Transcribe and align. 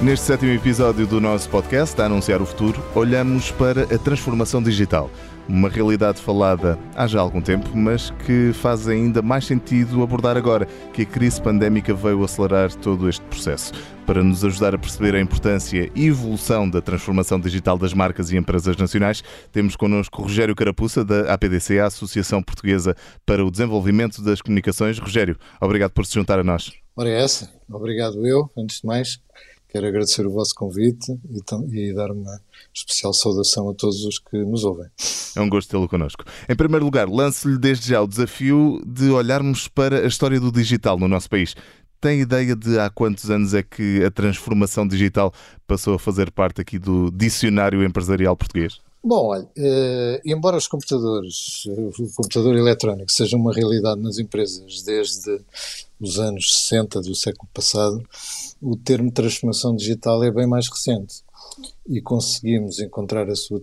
Neste 0.00 0.26
sétimo 0.26 0.52
episódio 0.52 1.08
do 1.08 1.20
nosso 1.20 1.50
podcast, 1.50 2.00
a 2.00 2.04
Anunciar 2.04 2.40
o 2.40 2.46
Futuro, 2.46 2.80
olhamos 2.94 3.50
para 3.50 3.82
a 3.82 3.98
transformação 3.98 4.62
digital. 4.62 5.10
Uma 5.48 5.68
realidade 5.68 6.22
falada 6.22 6.78
há 6.94 7.04
já 7.08 7.20
algum 7.20 7.40
tempo, 7.40 7.76
mas 7.76 8.10
que 8.24 8.52
faz 8.52 8.86
ainda 8.86 9.20
mais 9.20 9.44
sentido 9.44 10.00
abordar 10.00 10.36
agora 10.36 10.66
que 10.92 11.02
a 11.02 11.04
crise 11.04 11.42
pandémica 11.42 11.92
veio 11.92 12.22
acelerar 12.22 12.72
todo 12.76 13.08
este 13.08 13.24
processo. 13.24 13.72
Para 14.06 14.22
nos 14.22 14.44
ajudar 14.44 14.72
a 14.72 14.78
perceber 14.78 15.16
a 15.16 15.20
importância 15.20 15.90
e 15.96 16.06
evolução 16.06 16.70
da 16.70 16.80
transformação 16.80 17.40
digital 17.40 17.76
das 17.76 17.92
marcas 17.92 18.30
e 18.30 18.36
empresas 18.36 18.76
nacionais, 18.76 19.24
temos 19.50 19.74
connosco 19.74 20.22
Rogério 20.22 20.54
Carapuça, 20.54 21.04
da 21.04 21.34
APDC, 21.34 21.80
a 21.80 21.86
Associação 21.86 22.40
Portuguesa 22.40 22.94
para 23.26 23.44
o 23.44 23.50
Desenvolvimento 23.50 24.22
das 24.22 24.40
Comunicações. 24.40 25.00
Rogério, 25.00 25.36
obrigado 25.60 25.90
por 25.90 26.06
se 26.06 26.14
juntar 26.14 26.38
a 26.38 26.44
nós. 26.44 26.70
Ora, 26.94 27.08
é 27.08 27.22
essa. 27.22 27.50
Obrigado 27.68 28.24
eu, 28.26 28.48
antes 28.56 28.80
de 28.80 28.86
mais. 28.86 29.20
Quero 29.68 29.86
agradecer 29.86 30.26
o 30.26 30.30
vosso 30.30 30.54
convite 30.54 31.12
e, 31.28 31.40
e, 31.78 31.94
dar 31.94 32.10
uma 32.10 32.40
especial 32.74 33.12
saudação 33.12 33.68
a 33.68 33.74
todos 33.74 34.02
os 34.04 34.18
que 34.18 34.38
nos 34.38 34.64
ouvem. 34.64 34.86
É 35.36 35.40
um 35.40 35.48
gosto 35.48 35.68
tê-lo 35.68 35.86
connosco. 35.86 36.24
Em 36.48 36.56
primeiro 36.56 36.84
lugar, 36.84 37.06
lanço-lhe 37.08 37.58
desde 37.58 37.90
já 37.90 38.00
o 38.00 38.06
desafio 38.06 38.82
de 38.86 39.10
olharmos 39.10 39.68
para 39.68 40.00
a 40.00 40.06
história 40.06 40.40
do 40.40 40.50
digital 40.50 40.98
no 40.98 41.06
nosso 41.06 41.28
país. 41.28 41.54
Tem 42.00 42.20
ideia 42.20 42.56
de 42.56 42.78
há 42.78 42.88
quantos 42.88 43.30
anos 43.30 43.52
é 43.52 43.62
que 43.62 44.02
a 44.04 44.10
transformação 44.10 44.86
digital 44.86 45.34
passou 45.66 45.94
a 45.94 45.98
fazer 45.98 46.30
parte 46.30 46.60
aqui 46.60 46.78
do 46.78 47.10
dicionário 47.10 47.84
empresarial 47.84 48.36
português? 48.36 48.80
Bom, 49.02 49.28
olha, 49.28 49.48
eh, 49.56 50.20
embora 50.24 50.56
os 50.56 50.66
computadores, 50.66 51.64
o 51.66 52.12
computador 52.16 52.56
eletrónico 52.56 53.10
seja 53.12 53.36
uma 53.36 53.52
realidade 53.52 54.00
nas 54.00 54.18
empresas 54.18 54.82
desde 54.82 55.40
os 56.00 56.18
anos 56.18 56.62
60 56.62 57.00
do 57.00 57.14
século 57.14 57.48
passado, 57.54 58.02
o 58.60 58.76
termo 58.76 59.10
transformação 59.12 59.74
digital 59.74 60.22
é 60.24 60.30
bem 60.30 60.46
mais 60.46 60.68
recente 60.68 61.22
e 61.88 62.00
conseguimos 62.00 62.80
encontrar 62.80 63.28
a 63.30 63.36
sua, 63.36 63.60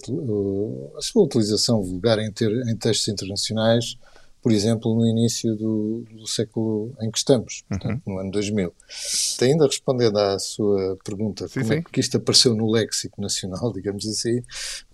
a 0.97 1.02
sua 1.02 1.23
utilização 1.23 1.83
vulgar 1.83 2.17
em, 2.20 2.31
ter, 2.31 2.52
em 2.67 2.75
textos 2.75 3.09
internacionais, 3.09 3.97
por 4.45 4.51
exemplo, 4.51 4.93
no 4.93 5.07
início 5.07 5.55
do, 5.55 6.05
do 6.11 6.27
século 6.27 6.95
em 7.01 7.09
que 7.09 7.17
estamos, 7.17 7.63
uhum. 7.63 7.79
portanto, 7.79 8.01
no 8.05 8.19
ano 8.19 8.29
2000. 8.29 8.71
Ainda 9.41 9.65
respondendo 9.65 10.19
à 10.19 10.37
sua 10.37 10.99
pergunta, 11.03 11.47
sim, 11.47 11.61
como 11.61 11.73
é 11.73 11.77
sim. 11.77 11.81
é 11.81 11.91
que 11.91 11.99
isto 11.99 12.17
apareceu 12.17 12.53
no 12.53 12.69
léxico 12.69 13.19
nacional, 13.19 13.73
digamos 13.73 14.07
assim, 14.07 14.43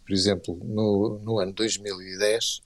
por 0.07 0.13
exemplo, 0.13 0.57
no, 0.63 1.19
no 1.21 1.37
ano 1.37 1.51
2010, 1.51 2.61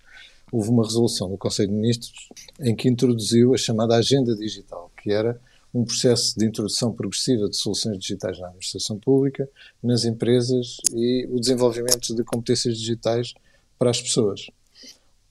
houve 0.52 0.70
uma 0.70 0.84
resolução 0.84 1.28
do 1.28 1.40
Conselho 1.40 1.70
de 1.70 1.74
Ministros 1.74 2.30
em 2.60 2.76
que 2.76 2.88
introduziu 2.88 3.56
a 3.56 3.58
chamada 3.58 3.96
Agenda 3.96 4.36
Digital, 4.36 4.92
que 5.02 5.12
era 5.12 5.42
um 5.74 5.84
processo 5.84 6.38
de 6.38 6.46
introdução 6.46 6.94
progressiva 6.94 7.50
de 7.50 7.58
soluções 7.58 7.98
digitais 7.98 8.38
na 8.38 8.46
administração 8.46 9.00
pública, 9.00 9.50
nas 9.82 10.06
empresas 10.06 10.78
e 10.94 11.28
o 11.32 11.40
desenvolvimento 11.40 12.14
de 12.14 12.24
competências 12.24 12.78
digitais 12.78 13.34
para 13.80 13.90
as 13.90 14.00
pessoas. 14.00 14.46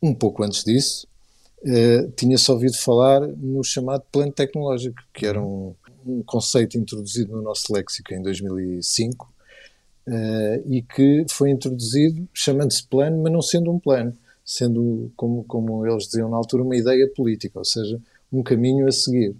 Um 0.02 0.12
pouco 0.12 0.42
antes 0.42 0.64
disso, 0.64 1.06
eh, 1.64 2.08
tinha-se 2.16 2.50
ouvido 2.50 2.76
falar 2.76 3.20
no 3.20 3.62
chamado 3.64 4.04
Plano 4.12 4.32
Tecnológico, 4.32 5.02
que 5.12 5.26
era 5.26 5.40
um, 5.40 5.74
um 6.06 6.22
conceito 6.22 6.76
introduzido 6.78 7.34
no 7.34 7.42
nosso 7.42 7.72
léxico 7.72 8.12
em 8.12 8.22
2005 8.22 9.32
eh, 10.06 10.62
e 10.66 10.82
que 10.82 11.24
foi 11.30 11.50
introduzido 11.50 12.28
chamando-se 12.32 12.86
plano, 12.86 13.22
mas 13.22 13.32
não 13.32 13.42
sendo 13.42 13.70
um 13.72 13.78
plano 13.78 14.16
sendo, 14.44 15.10
como, 15.16 15.42
como 15.44 15.86
eles 15.86 16.04
diziam 16.04 16.28
na 16.28 16.36
altura, 16.36 16.62
uma 16.62 16.76
ideia 16.76 17.08
política, 17.08 17.58
ou 17.58 17.64
seja, 17.64 17.98
um 18.30 18.42
caminho 18.42 18.86
a 18.86 18.92
seguir. 18.92 19.34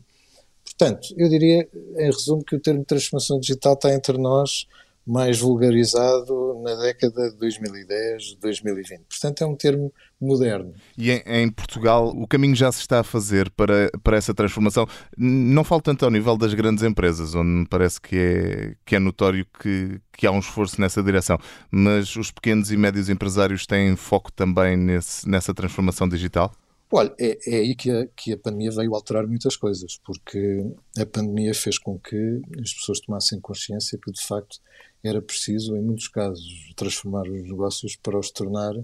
Portanto, 0.65 1.15
eu 1.17 1.29
diria, 1.29 1.69
em 1.99 2.07
resumo, 2.07 2.43
que 2.43 2.57
o 2.57 2.61
termo 2.61 2.84
transformação 2.84 3.39
digital 3.39 3.75
está 3.75 3.93
entre 3.93 4.17
nós 4.17 4.67
mais 5.06 5.38
vulgarizado 5.38 6.62
na 6.62 6.75
década 6.76 7.31
de 7.31 7.37
2010, 7.37 8.37
2020. 8.41 9.00
Portanto, 9.09 9.44
é 9.44 9.47
um 9.47 9.54
termo 9.54 9.92
moderno. 10.19 10.72
E 10.97 11.10
em, 11.10 11.22
em, 11.26 11.50
Portugal, 11.50 12.09
o 12.09 12.26
caminho 12.26 12.54
já 12.54 12.72
se 12.72 12.81
está 12.81 13.00
a 13.00 13.04
fazer 13.04 13.50
para, 13.50 13.91
para 14.03 14.16
essa 14.16 14.32
transformação. 14.32 14.87
Não 15.16 15.62
falo 15.62 15.82
tanto 15.82 16.04
ao 16.04 16.10
nível 16.10 16.37
das 16.37 16.54
grandes 16.54 16.82
empresas, 16.82 17.34
onde 17.34 17.50
me 17.50 17.66
parece 17.66 18.00
que 18.00 18.16
é, 18.16 18.75
que 18.84 18.97
é 18.97 18.98
notório 18.98 19.47
que, 19.60 20.00
que 20.12 20.26
há 20.26 20.31
um 20.31 20.38
esforço 20.38 20.81
nessa 20.81 21.03
direção, 21.03 21.38
mas 21.71 22.16
os 22.16 22.31
pequenos 22.31 22.72
e 22.72 22.76
médios 22.76 23.10
empresários 23.10 23.66
têm 23.66 23.97
foco 23.97 24.32
também 24.32 24.76
nesse, 24.76 25.28
nessa 25.28 25.53
transformação 25.53 26.09
digital? 26.09 26.50
Olha, 26.97 27.12
é, 27.19 27.37
é 27.44 27.56
aí 27.56 27.75
que 27.75 27.91
a, 27.91 28.06
que 28.06 28.32
a 28.32 28.38
pandemia 28.38 28.71
veio 28.71 28.94
alterar 28.94 29.27
muitas 29.27 29.56
coisas, 29.56 29.99
porque 30.05 30.65
a 30.97 31.05
pandemia 31.05 31.53
fez 31.53 31.77
com 31.77 31.99
que 31.99 32.41
as 32.62 32.72
pessoas 32.72 33.00
tomassem 33.00 33.41
consciência 33.41 33.99
que, 33.99 34.12
de 34.12 34.25
facto, 34.25 34.60
era 35.03 35.21
preciso, 35.21 35.77
em 35.77 35.83
muitos 35.83 36.06
casos, 36.06 36.72
transformar 36.77 37.28
os 37.28 37.43
negócios 37.43 37.97
para 37.97 38.16
os 38.16 38.31
tornar 38.31 38.75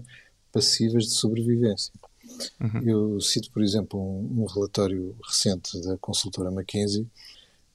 passíveis 0.51 1.05
de 1.05 1.11
sobrevivência. 1.11 1.93
Uhum. 2.59 2.81
Eu 2.85 3.21
cito, 3.21 3.49
por 3.49 3.63
exemplo, 3.63 3.97
um, 3.97 4.41
um, 4.41 4.45
relatório 4.45 5.15
recente 5.25 5.81
da 5.81 5.97
consultora 5.97 6.51
McKinsey, 6.51 7.07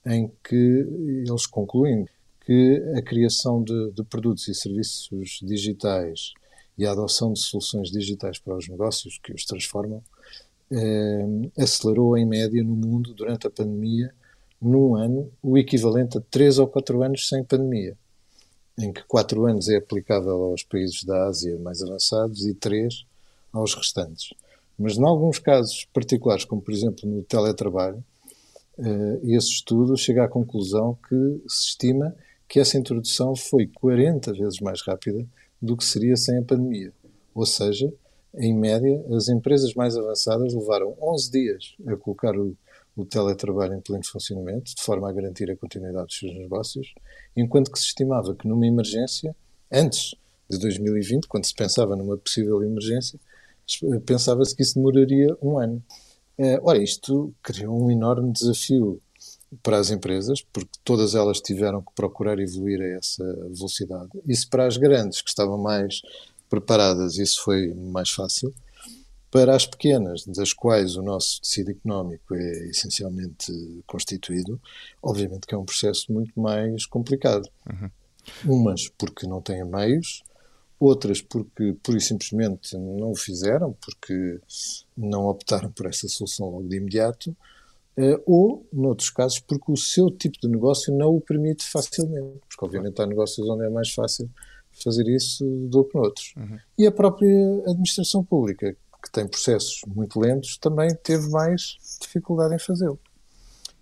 em 0.04 0.30
que 0.44 0.54
eles 1.26 1.46
concluem 1.46 2.06
que 2.44 2.82
a 2.94 3.00
criação 3.00 3.64
de, 3.64 3.90
de 3.92 4.04
produtos 4.04 4.46
e 4.48 4.54
serviços 4.54 5.40
digitais 5.42 6.34
e 6.76 6.84
a 6.84 6.92
adoção 6.92 7.32
de 7.32 7.40
soluções 7.40 7.90
digitais 7.90 8.38
para 8.38 8.54
os 8.54 8.68
negócios 8.68 9.18
que 9.18 9.32
os 9.32 9.46
transformam 9.46 10.04
eh, 10.70 11.26
acelerou 11.58 12.16
em 12.16 12.26
média 12.26 12.62
no 12.62 12.74
mundo 12.74 13.14
durante 13.14 13.46
a 13.46 13.50
pandemia, 13.50 14.12
num 14.60 14.94
ano, 14.96 15.30
o 15.42 15.56
equivalente 15.56 16.18
a 16.18 16.20
3 16.20 16.58
ou 16.58 16.66
4 16.66 17.02
anos 17.02 17.28
sem 17.28 17.44
pandemia, 17.44 17.96
em 18.78 18.92
que 18.92 19.02
4 19.04 19.46
anos 19.46 19.68
é 19.68 19.76
aplicável 19.76 20.44
aos 20.44 20.62
países 20.62 21.04
da 21.04 21.26
Ásia 21.26 21.58
mais 21.58 21.82
avançados 21.82 22.46
e 22.46 22.54
3 22.54 23.04
aos 23.52 23.74
restantes. 23.74 24.34
Mas, 24.78 24.98
em 24.98 25.04
alguns 25.04 25.38
casos 25.38 25.86
particulares, 25.92 26.44
como 26.44 26.60
por 26.60 26.72
exemplo 26.72 27.08
no 27.08 27.22
teletrabalho, 27.22 28.02
eh, 28.78 29.20
esse 29.24 29.48
estudo 29.48 29.96
chega 29.96 30.24
à 30.24 30.28
conclusão 30.28 30.98
que 31.08 31.42
se 31.48 31.68
estima 31.68 32.14
que 32.48 32.60
essa 32.60 32.78
introdução 32.78 33.34
foi 33.34 33.66
40 33.66 34.32
vezes 34.32 34.60
mais 34.60 34.80
rápida 34.82 35.26
do 35.60 35.76
que 35.76 35.84
seria 35.84 36.16
sem 36.16 36.38
a 36.38 36.42
pandemia. 36.42 36.92
Ou 37.34 37.46
seja, 37.46 37.92
em 38.34 38.54
média, 38.54 39.04
as 39.14 39.28
empresas 39.28 39.74
mais 39.74 39.96
avançadas 39.96 40.52
levaram 40.54 40.96
11 41.00 41.30
dias 41.30 41.74
a 41.86 41.96
colocar 41.96 42.36
o, 42.36 42.56
o 42.96 43.04
teletrabalho 43.04 43.74
em 43.74 43.80
pleno 43.80 44.04
funcionamento, 44.06 44.74
de 44.74 44.82
forma 44.82 45.08
a 45.08 45.12
garantir 45.12 45.50
a 45.50 45.56
continuidade 45.56 46.06
dos 46.06 46.18
seus 46.18 46.34
negócios, 46.34 46.94
enquanto 47.36 47.70
que 47.70 47.78
se 47.78 47.86
estimava 47.86 48.34
que 48.34 48.46
numa 48.46 48.66
emergência, 48.66 49.34
antes 49.70 50.14
de 50.48 50.58
2020, 50.58 51.26
quando 51.26 51.44
se 51.44 51.54
pensava 51.54 51.96
numa 51.96 52.16
possível 52.16 52.62
emergência, 52.62 53.18
pensava-se 54.04 54.54
que 54.54 54.62
isso 54.62 54.76
demoraria 54.76 55.36
um 55.42 55.58
ano. 55.58 55.82
Eh, 56.38 56.60
ora, 56.62 56.78
isto 56.78 57.34
criou 57.42 57.82
um 57.82 57.90
enorme 57.90 58.32
desafio 58.32 59.00
para 59.62 59.78
as 59.78 59.90
empresas, 59.90 60.42
porque 60.52 60.70
todas 60.84 61.14
elas 61.14 61.40
tiveram 61.40 61.80
que 61.80 61.92
procurar 61.94 62.38
evoluir 62.38 62.80
a 62.80 62.98
essa 62.98 63.24
velocidade. 63.48 64.10
Isso 64.26 64.48
para 64.48 64.66
as 64.66 64.76
grandes, 64.76 65.22
que 65.22 65.28
estavam 65.28 65.58
mais 65.58 66.02
preparadas, 66.48 67.18
isso 67.18 67.42
foi 67.42 67.72
mais 67.74 68.10
fácil. 68.10 68.54
Para 69.30 69.54
as 69.54 69.66
pequenas, 69.66 70.24
das 70.24 70.52
quais 70.52 70.96
o 70.96 71.02
nosso 71.02 71.40
tecido 71.42 71.70
económico 71.70 72.34
é 72.34 72.68
essencialmente 72.68 73.52
constituído, 73.86 74.60
obviamente 75.02 75.46
que 75.46 75.54
é 75.54 75.58
um 75.58 75.64
processo 75.64 76.12
muito 76.12 76.38
mais 76.40 76.86
complicado. 76.86 77.48
Uhum. 77.68 77.90
Umas 78.44 78.88
porque 78.96 79.26
não 79.26 79.42
têm 79.42 79.64
meios, 79.64 80.22
outras 80.78 81.20
porque 81.20 81.74
pura 81.82 81.98
e 81.98 82.00
simplesmente 82.00 82.76
não 82.76 83.10
o 83.10 83.16
fizeram, 83.16 83.76
porque 83.80 84.40
não 84.96 85.26
optaram 85.26 85.70
por 85.70 85.86
essa 85.86 86.08
solução 86.08 86.48
logo 86.48 86.68
de 86.68 86.76
imediato, 86.76 87.36
eh, 87.96 88.20
ou, 88.26 88.66
noutros 88.72 89.10
casos, 89.10 89.40
porque 89.40 89.72
o 89.72 89.76
seu 89.76 90.10
tipo 90.10 90.38
de 90.40 90.48
negócio 90.48 90.94
não 90.94 91.16
o 91.16 91.20
permite 91.20 91.64
facilmente, 91.64 92.40
porque 92.48 92.64
obviamente 92.64 93.00
há 93.00 93.06
negócios 93.06 93.48
onde 93.48 93.64
é 93.64 93.70
mais 93.70 93.90
fácil 93.92 94.30
fazer 94.82 95.06
isso 95.08 95.44
do 95.68 95.84
que 95.84 95.96
noutros. 95.96 96.34
Uhum. 96.36 96.58
E 96.78 96.86
a 96.86 96.92
própria 96.92 97.62
administração 97.66 98.24
pública, 98.24 98.76
que 99.02 99.10
tem 99.10 99.26
processos 99.26 99.80
muito 99.86 100.18
lentos, 100.18 100.58
também 100.58 100.94
teve 100.94 101.28
mais 101.30 101.76
dificuldade 102.00 102.54
em 102.54 102.58
fazê-lo. 102.58 102.98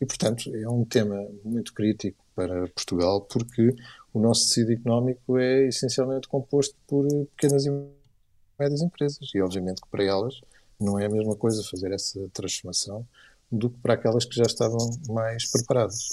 E, 0.01 0.07
portanto, 0.07 0.55
é 0.55 0.69
um 0.69 0.85
tema 0.85 1.27
muito 1.45 1.73
crítico 1.73 2.23
para 2.35 2.69
Portugal, 2.69 3.23
porque 3.23 3.75
o 4.13 4.21
nosso 4.21 4.49
tecido 4.49 4.73
económico 4.73 5.39
é 5.39 5.67
essencialmente 5.67 6.29
composto 6.29 6.75
por 6.87 7.07
pequenas 7.37 7.65
e 7.65 7.71
médias 8.59 8.83
empresas 8.83 9.29
e 9.35 9.41
obviamente 9.41 9.83
que 9.83 9.89
para 9.89 10.05
elas 10.05 10.41
não 10.81 10.99
é 10.99 11.07
a 11.07 11.09
mesma 11.09 11.37
coisa 11.37 11.63
fazer 11.65 11.93
essa 11.93 12.21
transformação 12.33 13.07
do 13.51 13.71
que 13.71 13.79
para 13.79 13.95
aquelas 13.95 14.25
que 14.25 14.37
já 14.37 14.45
estavam 14.45 14.79
mais 15.09 15.51
preparadas. 15.51 16.09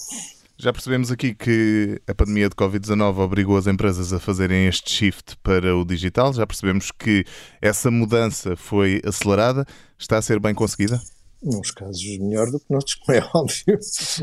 Já 0.61 0.71
percebemos 0.71 1.09
aqui 1.09 1.33
que 1.33 1.99
a 2.05 2.13
pandemia 2.13 2.47
de 2.47 2.53
Covid-19 2.55 3.17
obrigou 3.17 3.57
as 3.57 3.65
empresas 3.65 4.13
a 4.13 4.19
fazerem 4.19 4.67
este 4.67 4.91
shift 4.91 5.35
para 5.37 5.75
o 5.75 5.83
digital. 5.83 6.31
Já 6.31 6.45
percebemos 6.45 6.91
que 6.91 7.25
essa 7.59 7.89
mudança 7.89 8.55
foi 8.55 9.01
acelerada. 9.03 9.65
Está 9.97 10.19
a 10.19 10.21
ser 10.21 10.39
bem 10.39 10.53
conseguida? 10.53 11.01
Nos 11.41 11.71
casos 11.71 12.03
melhor 12.19 12.51
do 12.51 12.59
que 12.59 12.67
noutros, 12.69 12.93
como 12.93 13.17
é 13.17 13.27
óbvio, 13.33 13.79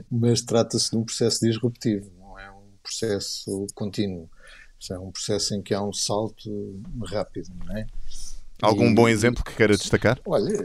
mas 0.09 0.41
trata-se 0.41 0.93
de 0.93 0.97
um 0.99 1.03
processo 1.03 1.45
disruptivo, 1.45 2.09
não 2.17 2.39
é 2.39 2.49
um 2.53 2.71
processo 2.85 3.67
contínuo. 3.75 4.31
É 4.93 4.97
um 4.97 5.11
processo 5.11 5.57
em 5.57 5.61
que 5.61 5.75
há 5.75 5.83
um 5.83 5.93
salto 5.93 6.81
rápido, 7.05 7.49
não 7.67 7.77
é? 7.77 7.85
Algum 8.63 8.93
e, 8.93 8.95
bom 8.95 9.09
exemplo 9.09 9.43
que 9.43 9.57
queira 9.57 9.77
destacar? 9.77 10.21
Olha, 10.25 10.57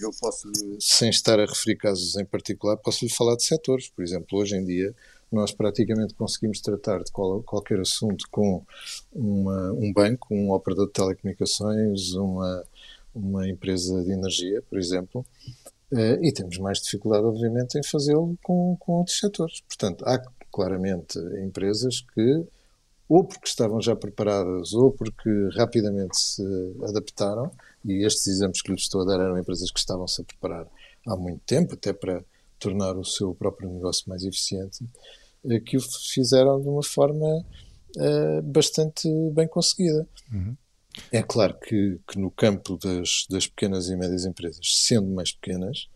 eu 0.00 0.10
posso, 0.20 0.50
sem 0.80 1.10
estar 1.10 1.38
a 1.38 1.46
referir 1.46 1.76
casos 1.76 2.16
em 2.16 2.24
particular, 2.24 2.76
posso 2.76 3.04
lhe 3.04 3.10
falar 3.12 3.36
de 3.36 3.44
setores. 3.44 3.88
Por 3.88 4.02
exemplo, 4.02 4.38
hoje 4.38 4.56
em 4.56 4.64
dia, 4.64 4.94
nós 5.30 5.52
praticamente 5.52 6.14
conseguimos 6.14 6.60
tratar 6.60 7.02
de 7.02 7.10
qual, 7.10 7.42
qualquer 7.42 7.80
assunto 7.80 8.26
com 8.30 8.64
uma, 9.12 9.72
um 9.72 9.92
banco, 9.92 10.34
um 10.34 10.52
operador 10.52 10.86
de 10.86 10.92
telecomunicações, 10.92 12.12
uma, 12.14 12.64
uma 13.14 13.48
empresa 13.48 14.02
de 14.04 14.12
energia, 14.12 14.62
por 14.62 14.78
exemplo, 14.78 15.26
uh, 15.92 16.22
e 16.22 16.32
temos 16.32 16.58
mais 16.58 16.80
dificuldade, 16.80 17.24
obviamente, 17.24 17.78
em 17.78 17.82
fazê-lo 17.82 18.38
com, 18.42 18.76
com 18.78 18.92
outros 18.92 19.18
setores. 19.18 19.60
Portanto, 19.62 20.04
há 20.06 20.22
claramente 20.52 21.18
empresas 21.44 22.00
que, 22.14 22.44
ou 23.08 23.24
porque 23.24 23.48
estavam 23.48 23.80
já 23.80 23.94
preparadas, 23.94 24.72
ou 24.72 24.90
porque 24.90 25.30
rapidamente 25.54 26.18
se 26.18 26.42
adaptaram, 26.82 27.50
e 27.84 28.04
estes 28.04 28.26
exemplos 28.26 28.62
que 28.62 28.72
lhes 28.72 28.82
estou 28.82 29.02
a 29.02 29.04
dar 29.04 29.20
eram 29.20 29.38
empresas 29.38 29.70
que 29.70 29.78
estavam-se 29.78 30.20
a 30.20 30.24
preparar 30.24 30.66
há 31.06 31.16
muito 31.16 31.42
tempo, 31.46 31.74
até 31.74 31.92
para 31.92 32.24
tornar 32.58 32.96
o 32.96 33.04
seu 33.04 33.34
próprio 33.34 33.70
negócio 33.70 34.08
mais 34.08 34.24
eficiente, 34.24 34.84
eh, 35.44 35.60
que 35.60 35.76
o 35.76 35.80
fizeram 35.80 36.60
de 36.60 36.68
uma 36.68 36.82
forma 36.82 37.44
uh, 37.96 38.42
bastante 38.42 39.08
bem 39.32 39.46
conseguida. 39.46 40.06
Uhum. 40.32 40.56
É 41.12 41.22
claro 41.22 41.58
que, 41.58 42.00
que 42.08 42.18
no 42.18 42.30
campo 42.30 42.78
das, 42.78 43.26
das, 43.28 43.46
pequenas 43.46 43.88
e 43.88 43.96
médias 43.96 44.24
empresas, 44.24 44.66
sendo 44.74 45.08
mais 45.08 45.32
pequenas, 45.32 45.88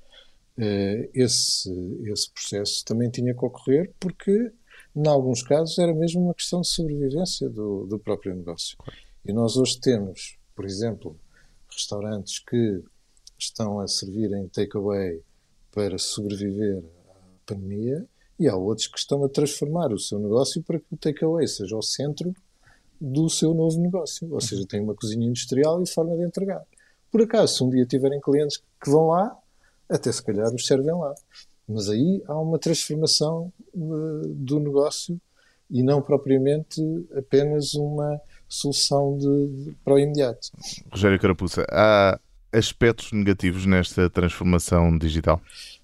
uh, 0.59 1.11
esse, 1.15 1.71
esse 2.05 2.31
processo 2.31 2.85
também 2.85 3.11
tinha 3.11 3.35
que 3.35 3.45
ocorrer 3.45 3.93
porque, 3.99 4.53
em 4.95 5.07
alguns 5.07 5.43
casos, 5.43 5.79
era 5.79 5.95
mesmo 5.95 6.23
uma 6.23 6.35
questão 6.35 6.61
de 6.61 6.69
sobrevivência 6.69 7.49
do, 7.49 7.87
do 7.87 7.99
próprio 7.99 8.35
negócio. 8.35 8.77
E 9.25 9.33
nós 9.33 9.57
hoje 9.57 9.79
temos, 9.81 10.39
por 10.55 10.65
exemplo, 10.65 11.19
restaurantes 11.71 12.39
que 12.39 12.83
estão 13.39 13.81
a 13.81 13.87
servir 13.87 14.33
em 14.33 14.49
takeaway 14.49 15.23
para 15.73 15.99
sobreviver 15.99 16.83
à 17.09 17.15
pandemia 17.47 18.07
e 18.39 18.49
há 18.49 18.57
outros 18.57 18.87
que 18.87 18.99
estão 18.99 19.23
a 19.25 19.29
transformar 19.29 19.93
o 19.93 19.99
seu 19.99 20.19
negócio 20.19 20.63
para 20.63 20.79
que 20.79 20.87
o 20.93 20.97
takeaway 20.97 21.47
seja 21.47 21.77
o 21.77 21.83
centro 21.83 22.35
do 23.01 23.29
seu 23.29 23.55
novo 23.55 23.81
negócio. 23.81 24.33
Ou 24.33 24.41
seja, 24.41 24.67
tem 24.67 24.81
uma 24.81 24.95
cozinha 24.95 25.27
industrial 25.27 25.83
e 25.83 25.89
forma 25.89 26.17
de 26.17 26.25
entregar. 26.25 26.63
Por 27.11 27.23
acaso, 27.23 27.55
se 27.55 27.65
um 27.65 27.71
dia 27.71 27.87
tiverem 27.87 28.21
clientes 28.21 28.63
que 28.83 28.91
vão 28.91 29.09
lá, 29.09 29.37
até 29.89 30.11
se 30.11 30.23
calhar 30.23 30.55
os 30.55 30.67
servem 30.67 30.95
lá. 30.95 31.15
Mas 31.71 31.89
aí 31.89 32.23
há 32.27 32.37
uma 32.39 32.59
transformação 32.59 33.53
uh, 33.73 34.27
do 34.27 34.59
negócio 34.59 35.21
e 35.71 35.85
não 35.85 36.03
propriamente 36.03 36.83
apenas 37.17 37.75
uma 37.75 38.21
solução 38.49 39.17
de, 39.17 39.47
de, 39.47 39.73
para 39.85 39.95
o 39.95 39.99
imediato. 39.99 40.51
Rogério 40.91 41.21
Carapuça, 41.21 41.65
há 41.71 42.19
aspectos 42.53 43.13
negativos 43.13 43.67
nesta 43.67 44.11
transformação 44.11 44.99
digital? 44.99 45.41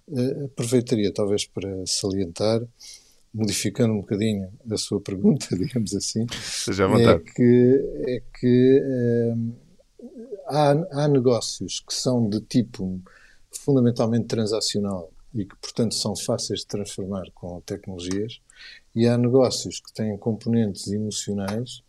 Uh, 0.08 0.46
aproveitaria 0.46 1.12
talvez 1.12 1.46
para 1.46 1.70
salientar, 1.86 2.62
modificando 3.32 3.94
um 3.94 4.00
bocadinho 4.00 4.48
a 4.68 4.76
sua 4.76 5.00
pergunta, 5.00 5.46
digamos 5.56 5.94
assim, 5.94 6.26
Seja 6.32 6.86
à 6.86 6.88
vontade. 6.88 7.22
é 7.24 7.32
que, 7.32 8.02
é 8.08 8.22
que 8.40 8.82
uh, 8.82 9.54
há, 10.48 11.04
há 11.04 11.08
negócios 11.08 11.78
que 11.78 11.94
são 11.94 12.28
de 12.28 12.40
tipo 12.40 13.00
fundamentalmente 13.52 14.26
transacional 14.26 15.12
e 15.34 15.44
que, 15.44 15.56
portanto, 15.56 15.94
são 15.94 16.16
fáceis 16.16 16.60
de 16.60 16.66
transformar 16.66 17.30
com 17.34 17.60
tecnologias, 17.60 18.40
e 18.94 19.06
há 19.06 19.18
negócios 19.18 19.80
que 19.80 19.92
têm 19.92 20.16
componentes 20.16 20.86
emocionais 20.88 21.82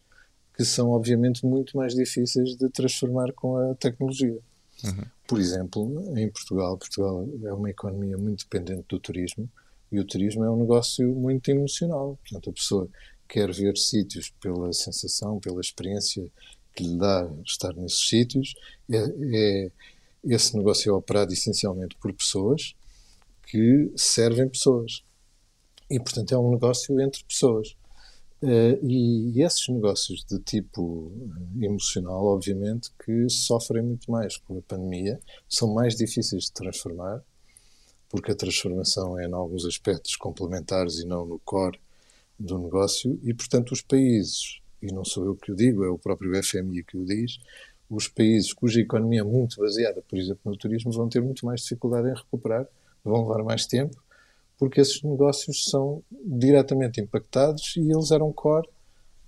que 0.57 0.65
são 0.65 0.89
obviamente 0.89 1.45
muito 1.45 1.77
mais 1.77 1.93
difíceis 1.93 2.55
de 2.55 2.67
transformar 2.69 3.31
com 3.33 3.57
a 3.57 3.75
tecnologia. 3.75 4.39
Uhum. 4.83 5.03
Por 5.27 5.39
exemplo, 5.39 6.17
em 6.17 6.29
Portugal, 6.29 6.75
Portugal 6.77 7.29
é 7.43 7.53
uma 7.53 7.69
economia 7.69 8.17
muito 8.17 8.43
dependente 8.43 8.85
do 8.89 8.99
turismo 8.99 9.47
e 9.91 9.99
o 9.99 10.05
turismo 10.05 10.43
é 10.43 10.49
um 10.49 10.57
negócio 10.57 11.07
muito 11.13 11.49
emocional. 11.51 12.17
Portanto, 12.23 12.49
a 12.49 12.53
pessoa 12.53 12.89
quer 13.27 13.51
ver 13.53 13.77
sítios 13.77 14.31
pela 14.41 14.73
sensação, 14.73 15.39
pela 15.39 15.61
experiência 15.61 16.25
que 16.75 16.83
lhe 16.83 16.97
dá 16.97 17.29
estar 17.45 17.73
nesses 17.75 18.09
sítios. 18.09 18.55
É, 18.91 18.97
é, 18.97 19.71
esse 20.23 20.57
negócio 20.57 20.89
é 20.89 20.93
operado 20.93 21.31
essencialmente 21.33 21.95
por 22.01 22.11
pessoas 22.13 22.73
que 23.47 23.91
servem 23.95 24.47
pessoas. 24.47 25.03
E, 25.89 25.99
portanto, 25.99 26.33
é 26.33 26.37
um 26.37 26.51
negócio 26.51 26.99
entre 26.99 27.23
pessoas. 27.23 27.75
Uh, 28.41 28.77
e, 28.85 29.41
esses 29.41 29.67
negócios 29.67 30.23
de 30.23 30.37
tipo 30.39 31.11
eh, 31.59 31.65
emocional, 31.65 32.23
obviamente, 32.23 32.91
que 33.03 33.27
sofrem 33.29 33.81
muito 33.81 34.11
mais 34.11 34.37
com 34.37 34.59
a 34.59 34.61
pandemia, 34.61 35.19
são 35.49 35.73
mais 35.73 35.95
difíceis 35.95 36.43
de 36.43 36.51
transformar, 36.51 37.23
porque 38.07 38.31
a 38.31 38.35
transformação 38.35 39.17
é, 39.19 39.25
em 39.25 39.33
alguns 39.33 39.65
aspectos, 39.65 40.15
complementares 40.15 40.99
e 40.99 41.05
não 41.05 41.25
no 41.25 41.39
core 41.39 41.79
do 42.39 42.59
negócio, 42.59 43.19
e, 43.23 43.33
portanto, 43.33 43.71
os 43.71 43.81
países, 43.81 44.59
e 44.83 44.93
não 44.93 45.03
sou 45.03 45.25
eu 45.25 45.35
que 45.35 45.51
o 45.51 45.55
digo, 45.55 45.83
é 45.83 45.89
o 45.89 45.97
próprio 45.97 46.31
FMI 46.43 46.83
que 46.83 46.95
o 46.95 47.05
diz, 47.05 47.39
os 47.89 48.07
países 48.07 48.53
cuja 48.53 48.81
economia 48.81 49.21
é 49.21 49.23
muito 49.23 49.59
baseada, 49.59 50.03
por 50.07 50.19
exemplo, 50.19 50.41
no 50.45 50.57
turismo, 50.57 50.91
vão 50.91 51.09
ter 51.09 51.21
muito 51.21 51.43
mais 51.43 51.61
dificuldade 51.61 52.09
em 52.09 52.13
recuperar, 52.13 52.67
vão 53.07 53.27
levar 53.27 53.43
mais 53.43 53.65
tempo, 53.65 53.95
porque 54.57 54.81
esses 54.81 55.01
negócios 55.03 55.65
são 55.69 56.03
diretamente 56.25 56.99
impactados 57.01 57.75
e 57.77 57.91
eles 57.91 58.11
eram 58.11 58.31
core 58.33 58.67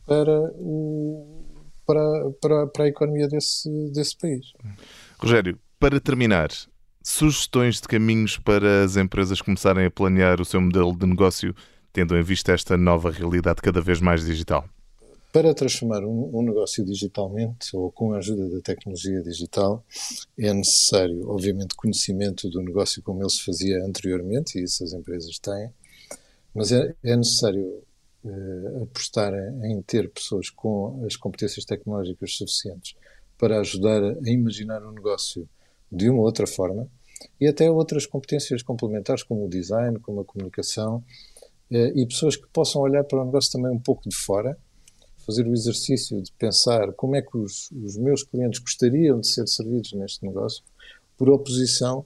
para, 0.06 0.40
o, 0.56 1.44
para, 1.86 2.32
para, 2.42 2.68
para 2.68 2.84
a 2.86 2.88
economia 2.88 3.28
desse, 3.28 3.70
desse 3.92 4.18
país. 4.18 4.54
Rogério, 5.20 5.60
para 5.80 6.00
terminar, 6.00 6.50
sugestões 7.04 7.80
de 7.80 7.88
caminhos 7.88 8.38
para 8.38 8.84
as 8.84 8.98
empresas 8.98 9.42
começarem 9.42 9.86
a 9.86 9.92
planear 9.92 10.42
o 10.42 10.46
seu 10.46 10.60
modelo 10.60 10.96
de 10.96 11.06
negócio, 11.06 11.56
tendo 11.94 12.18
em 12.18 12.24
vista 12.24 12.52
esta 12.52 12.76
nova 12.78 13.12
realidade 13.12 13.62
cada 13.62 13.82
vez 13.82 14.02
mais 14.02 14.26
digital? 14.26 14.68
Para 15.32 15.54
transformar 15.54 16.04
um, 16.04 16.32
um, 16.34 16.42
negócio 16.42 16.84
digitalmente 16.84 17.76
ou 17.76 17.92
com 17.92 18.14
a 18.14 18.18
ajuda 18.18 18.50
da 18.50 18.62
tecnologia 18.62 19.22
digital, 19.22 19.86
é 20.36 20.52
necessário, 20.52 21.30
obviamente, 21.30 21.76
conhecimento 21.76 22.50
do 22.50 22.64
negócio 22.64 23.04
como 23.04 23.22
ele 23.22 23.30
se 23.30 23.46
fazia 23.46 23.86
anteriormente, 23.86 24.58
e 24.58 24.64
isso 24.64 24.84
as 24.84 24.92
empresas 24.92 25.38
têm, 25.38 25.72
mas 26.54 26.72
é, 26.72 26.96
é 27.04 27.16
necessário 27.16 27.84
eh, 28.26 28.82
apostar 28.82 29.32
em 29.64 29.80
ter 29.84 30.10
pessoas 30.10 30.50
com 30.50 31.06
as 31.06 31.16
competências 31.16 31.64
tecnológicas 31.64 32.36
suficientes 32.36 32.96
para 33.38 33.60
ajudar 33.60 34.04
a 34.04 34.30
imaginar 34.30 34.84
um 34.84 34.92
negócio 34.92 35.48
de 35.92 36.10
uma 36.10 36.24
outra 36.24 36.48
forma 36.48 36.90
e 37.40 37.48
até 37.48 37.70
outras 37.70 38.08
competências 38.08 38.64
complementares, 38.64 39.22
como 39.22 39.46
o 39.46 39.50
design, 39.50 40.00
como 40.00 40.22
a 40.22 40.26
comunicação, 40.26 41.04
eh, 41.70 41.94
e 41.96 42.06
pessoas 42.08 42.36
que 42.36 42.48
possam 42.48 42.82
olhar 42.82 43.04
para 43.04 43.22
o 43.22 43.26
negócio 43.26 43.52
também 43.52 43.72
um 43.72 43.80
pouco 43.80 44.10
de 44.10 44.16
fora 44.16 44.58
fazer 45.26 45.48
o 45.48 45.54
exercício 45.54 46.22
de 46.22 46.32
pensar 46.34 46.92
como 46.94 47.16
é 47.16 47.22
que 47.22 47.38
os, 47.38 47.70
os 47.72 47.98
meus 47.98 48.24
clientes 48.24 48.60
gostariam 48.60 49.20
de 49.20 49.28
ser 49.28 49.48
servidos 49.48 49.94
neste 49.94 50.26
negócio, 50.26 50.64
por 51.18 51.30
oposição 51.30 52.06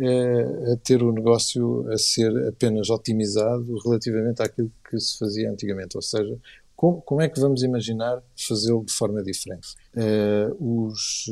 é, 0.00 0.72
a 0.72 0.76
ter 0.76 1.02
o 1.02 1.12
negócio 1.12 1.90
a 1.90 1.98
ser 1.98 2.30
apenas 2.48 2.88
otimizado 2.88 3.78
relativamente 3.84 4.42
àquilo 4.42 4.70
que 4.88 4.98
se 4.98 5.18
fazia 5.18 5.50
antigamente. 5.50 5.96
Ou 5.96 6.02
seja, 6.02 6.36
como, 6.76 7.00
como 7.02 7.20
é 7.20 7.28
que 7.28 7.40
vamos 7.40 7.62
imaginar 7.62 8.22
fazê-lo 8.36 8.84
de 8.84 8.92
forma 8.92 9.22
diferente? 9.22 9.68
É, 9.96 10.50
os, 10.58 11.26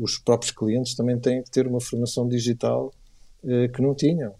os 0.00 0.18
próprios 0.18 0.52
clientes 0.52 0.94
também 0.94 1.18
têm 1.18 1.42
que 1.42 1.50
ter 1.50 1.66
uma 1.66 1.80
formação 1.80 2.28
digital 2.28 2.92
que 3.74 3.82
não 3.82 3.92
tinham. 3.92 4.32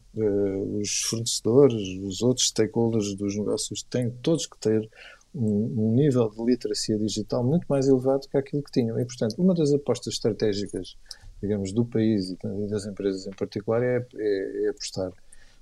os 0.81 1.01
fornecedores, 1.09 1.83
os 2.05 2.23
outros 2.23 2.47
stakeholders 2.47 3.17
dos 3.17 3.37
negócios 3.37 3.83
têm 3.83 4.11
todos 4.23 4.47
que 4.47 4.57
ter 4.61 4.89
um, 5.35 5.93
nível 5.95 6.29
de 6.31 6.45
literacia 6.45 6.99
digital 6.99 7.45
muito 7.45 7.67
mais 7.69 7.89
elevado 7.89 8.29
que 8.29 8.37
aquilo 8.37 8.63
que 8.63 8.73
tinham. 8.73 8.99
E, 8.99 9.05
portanto, 9.05 9.35
uma 9.39 9.55
das 9.55 9.73
apostas 9.73 10.15
estratégicas, 10.15 10.97
digamos, 11.41 11.73
do 11.73 11.85
país 11.85 12.31
e 12.31 12.69
das 12.69 12.87
empresas 12.87 13.27
em 13.27 13.33
particular 13.33 13.83
é, 13.83 14.07
é, 14.17 14.65
é 14.65 14.69
apostar 14.69 15.13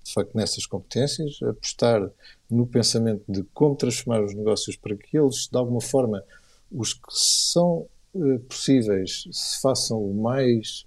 de 0.02 0.12
facto, 0.12 0.34
nessas 0.34 0.66
competências, 0.66 1.38
apostar 1.42 2.10
no 2.50 2.66
pensamento 2.66 3.22
de 3.28 3.42
como 3.54 3.76
transformar 3.76 4.24
os 4.24 4.34
negócios 4.34 4.76
para 4.76 4.96
que 4.96 5.16
eles, 5.16 5.48
de 5.50 5.58
alguma 5.58 5.80
forma, 5.80 6.24
os 6.70 6.94
que 6.94 7.10
são 7.10 7.86
uh, 8.14 8.38
possíveis, 8.40 9.24
se 9.30 9.60
façam 9.60 10.02
o 10.02 10.14
mais 10.14 10.86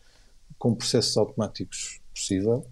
com 0.57 0.73
processos 0.73 1.15
automáticos 1.15 2.01
possível. 2.13 2.65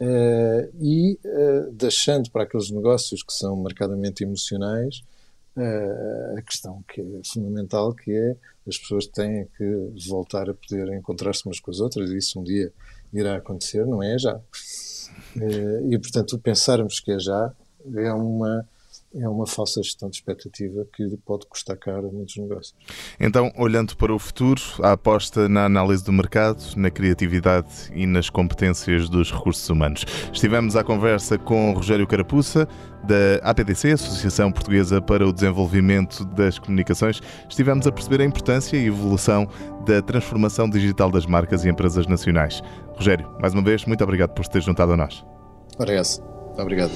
Uh, 0.00 0.68
e 0.80 1.18
uh, 1.24 1.72
deixando 1.72 2.30
para 2.30 2.42
aqueles 2.42 2.70
negócios 2.70 3.22
que 3.22 3.32
são 3.32 3.54
marcadamente 3.56 4.24
emocionais 4.24 5.02
a 5.56 6.42
questão 6.42 6.82
que 6.88 7.00
é 7.00 7.20
fundamental, 7.24 7.94
que 7.94 8.10
é 8.10 8.36
as 8.66 8.78
pessoas 8.78 9.06
têm 9.06 9.46
que 9.56 9.92
voltar 10.08 10.48
a 10.48 10.54
poder 10.54 10.92
encontrar-se 10.94 11.46
umas 11.46 11.60
com 11.60 11.70
as 11.70 11.80
outras, 11.80 12.10
e 12.10 12.18
isso 12.18 12.40
um 12.40 12.42
dia 12.42 12.72
irá 13.12 13.36
acontecer, 13.36 13.86
não 13.86 14.02
é 14.02 14.18
já. 14.18 14.40
Eh, 15.36 15.82
e, 15.90 15.98
portanto, 15.98 16.38
pensarmos 16.38 17.00
que 17.00 17.12
é 17.12 17.18
já 17.18 17.52
é 17.94 18.12
uma 18.12 18.66
é 19.20 19.28
uma 19.28 19.46
falsa 19.46 19.82
gestão 19.82 20.08
de 20.08 20.16
expectativa 20.16 20.86
que 20.92 21.16
pode 21.24 21.46
custar 21.46 21.76
caro 21.76 22.08
a 22.08 22.12
muitos 22.12 22.36
negócios. 22.36 22.74
Então, 23.18 23.52
olhando 23.56 23.96
para 23.96 24.14
o 24.14 24.18
futuro, 24.18 24.60
a 24.82 24.92
aposta 24.92 25.48
na 25.48 25.64
análise 25.64 26.04
do 26.04 26.12
mercado, 26.12 26.62
na 26.76 26.90
criatividade 26.90 27.90
e 27.94 28.06
nas 28.06 28.28
competências 28.28 29.08
dos 29.08 29.32
recursos 29.32 29.68
humanos. 29.68 30.04
Estivemos 30.32 30.76
à 30.76 30.82
conversa 30.82 31.38
com 31.38 31.72
Rogério 31.72 32.06
Carapuça, 32.06 32.68
da 33.04 33.50
APDC, 33.50 33.92
Associação 33.92 34.50
Portuguesa 34.50 35.00
para 35.00 35.26
o 35.26 35.32
Desenvolvimento 35.32 36.24
das 36.24 36.58
Comunicações. 36.58 37.20
Estivemos 37.48 37.86
a 37.86 37.92
perceber 37.92 38.22
a 38.22 38.24
importância 38.24 38.76
e 38.76 38.86
evolução 38.86 39.46
da 39.86 40.00
transformação 40.00 40.68
digital 40.68 41.10
das 41.10 41.26
marcas 41.26 41.64
e 41.64 41.68
empresas 41.68 42.06
nacionais. 42.06 42.62
Rogério, 42.94 43.30
mais 43.40 43.52
uma 43.52 43.62
vez, 43.62 43.84
muito 43.84 44.02
obrigado 44.02 44.30
por 44.30 44.44
se 44.44 44.50
ter 44.50 44.62
juntado 44.62 44.92
a 44.92 44.96
nós. 44.96 45.24
Parece. 45.76 46.20
Obrigado. 46.56 46.92